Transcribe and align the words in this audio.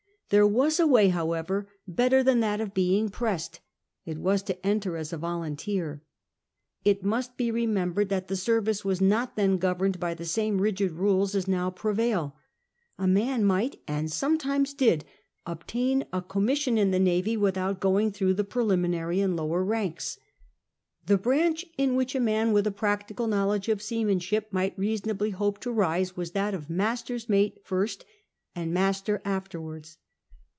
There 0.29 0.47
was 0.47 0.79
a 0.79 0.87
way, 0.87 1.09
however, 1.09 1.67
better 1.85 2.23
than 2.23 2.39
that 2.39 2.61
of 2.61 2.73
being 2.73 3.09
pressed: 3.09 3.59
it 4.05 4.17
was 4.17 4.41
to 4.43 4.65
enter 4.65 4.95
as 4.95 5.11
a 5.11 5.17
volunteer. 5.17 6.03
It 6.85 7.03
must 7.03 7.35
be 7.35 7.51
remembered 7.51 8.07
that 8.07 8.29
the 8.29 8.37
service 8.37 8.85
was 8.85 9.01
not 9.01 9.35
then 9.35 9.57
governed 9.57 9.99
by 9.99 10.13
the 10.13 10.23
same 10.23 10.61
rigid 10.61 10.93
rules 10.93 11.35
as 11.35 11.49
now 11.49 11.69
prevail. 11.69 12.37
A 12.97 13.09
man 13.09 13.43
might, 13.43 13.81
and 13.89 14.09
sometimes 14.09 14.73
did, 14.73 15.03
obtain 15.45 16.05
a 16.13 16.21
commission 16.21 16.77
in 16.77 16.91
the 16.91 16.97
navy 16.99 17.35
without 17.35 17.81
going 17.81 18.09
through 18.09 18.35
the 18.35 18.45
preliminary 18.45 19.19
and 19.19 19.35
lower 19.35 19.65
ranks. 19.65 20.17
The 21.07 21.17
branch 21.17 21.65
in 21.77 21.95
which 21.97 22.15
a 22.15 22.21
man 22.21 22.53
with 22.53 22.65
a 22.65 22.71
practical 22.71 23.27
knowledge 23.27 23.67
of 23.67 23.81
seamanship 23.81 24.47
might 24.53 24.79
reasonably 24.79 25.31
hope 25.31 25.59
to 25.59 25.73
rise 25.73 26.15
was 26.15 26.31
that 26.31 26.53
of 26.53 26.69
master's 26.69 27.27
mate 27.27 27.59
first 27.65 28.05
and 28.55 28.73
master 28.73 29.21
afterwards. 29.25 29.97